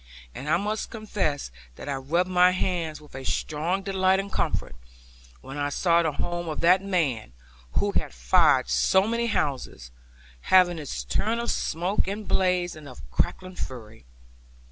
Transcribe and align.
And 0.33 0.49
I 0.49 0.57
must 0.57 0.89
confess 0.89 1.51
that 1.75 1.87
I 1.87 1.93
rubbed 1.93 2.27
my 2.31 2.49
hands, 2.53 2.99
with 2.99 3.13
a 3.13 3.23
strong 3.23 3.83
delight 3.83 4.19
and 4.19 4.31
comfort, 4.31 4.75
when 5.41 5.59
I 5.59 5.69
saw 5.69 6.01
the 6.01 6.13
home 6.13 6.49
of 6.49 6.59
that 6.61 6.83
man, 6.83 7.33
who 7.73 7.91
had 7.91 8.11
fired 8.11 8.67
so 8.67 9.05
many 9.05 9.27
houses, 9.27 9.91
having 10.49 10.79
its 10.79 11.03
turn 11.03 11.37
of 11.37 11.51
smoke, 11.51 12.07
and 12.07 12.27
blaze, 12.27 12.75
and 12.75 12.89
of 12.89 13.03
crackling 13.11 13.57
fury. 13.57 14.07